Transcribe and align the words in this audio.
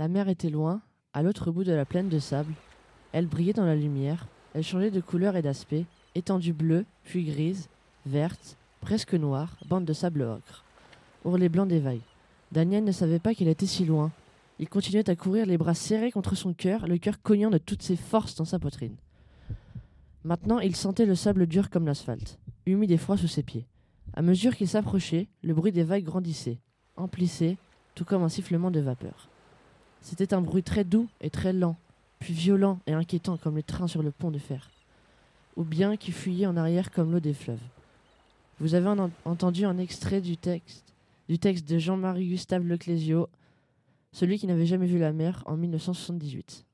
La 0.00 0.08
mer 0.08 0.30
était 0.30 0.48
loin, 0.48 0.80
à 1.12 1.22
l'autre 1.22 1.50
bout 1.50 1.62
de 1.62 1.74
la 1.74 1.84
plaine 1.84 2.08
de 2.08 2.18
sable. 2.18 2.54
Elle 3.12 3.26
brillait 3.26 3.52
dans 3.52 3.66
la 3.66 3.76
lumière, 3.76 4.28
elle 4.54 4.62
changeait 4.62 4.90
de 4.90 5.02
couleur 5.02 5.36
et 5.36 5.42
d'aspect, 5.42 5.84
étendue 6.14 6.54
bleue, 6.54 6.86
puis 7.04 7.22
grise, 7.24 7.68
verte, 8.06 8.56
presque 8.80 9.12
noire, 9.12 9.58
bande 9.68 9.84
de 9.84 9.92
sable 9.92 10.22
ocre. 10.22 10.64
Ourlet 11.26 11.50
blanc 11.50 11.66
des 11.66 11.80
vagues. 11.80 12.00
Daniel 12.50 12.82
ne 12.84 12.92
savait 12.92 13.18
pas 13.18 13.34
qu'il 13.34 13.48
était 13.48 13.66
si 13.66 13.84
loin. 13.84 14.10
Il 14.58 14.70
continuait 14.70 15.10
à 15.10 15.16
courir 15.16 15.44
les 15.44 15.58
bras 15.58 15.74
serrés 15.74 16.12
contre 16.12 16.34
son 16.34 16.54
cœur, 16.54 16.86
le 16.86 16.96
cœur 16.96 17.20
cognant 17.20 17.50
de 17.50 17.58
toutes 17.58 17.82
ses 17.82 17.96
forces 17.96 18.36
dans 18.36 18.46
sa 18.46 18.58
poitrine. 18.58 18.96
Maintenant, 20.24 20.60
il 20.60 20.76
sentait 20.76 21.04
le 21.04 21.14
sable 21.14 21.46
dur 21.46 21.68
comme 21.68 21.84
l'asphalte, 21.84 22.38
humide 22.64 22.92
et 22.92 22.96
froid 22.96 23.18
sous 23.18 23.28
ses 23.28 23.42
pieds. 23.42 23.66
À 24.14 24.22
mesure 24.22 24.56
qu'il 24.56 24.66
s'approchait, 24.66 25.28
le 25.42 25.52
bruit 25.52 25.72
des 25.72 25.84
vagues 25.84 26.04
grandissait, 26.04 26.56
emplissait, 26.96 27.58
tout 27.94 28.06
comme 28.06 28.22
un 28.22 28.30
sifflement 28.30 28.70
de 28.70 28.80
vapeur. 28.80 29.28
C'était 30.02 30.34
un 30.34 30.40
bruit 30.40 30.62
très 30.62 30.84
doux 30.84 31.08
et 31.20 31.30
très 31.30 31.52
lent, 31.52 31.76
puis 32.18 32.32
violent 32.34 32.78
et 32.86 32.92
inquiétant 32.92 33.36
comme 33.36 33.56
les 33.56 33.62
trains 33.62 33.86
sur 33.86 34.02
le 34.02 34.10
pont 34.10 34.30
de 34.30 34.38
fer, 34.38 34.70
ou 35.56 35.64
bien 35.64 35.96
qui 35.96 36.10
fuyait 36.12 36.46
en 36.46 36.56
arrière 36.56 36.90
comme 36.90 37.12
l'eau 37.12 37.20
des 37.20 37.34
fleuves. 37.34 37.60
Vous 38.60 38.74
avez 38.74 38.88
en- 38.88 39.10
entendu 39.24 39.64
un 39.64 39.78
extrait 39.78 40.20
du 40.20 40.36
texte, 40.36 40.84
du 41.28 41.38
texte 41.38 41.68
de 41.68 41.78
Jean-Marie 41.78 42.28
Gustave 42.28 42.66
Leclésio, 42.66 43.28
celui 44.12 44.38
qui 44.38 44.46
n'avait 44.46 44.66
jamais 44.66 44.86
vu 44.86 44.98
la 44.98 45.12
mer 45.12 45.42
en 45.46 45.56
1978. 45.56 46.64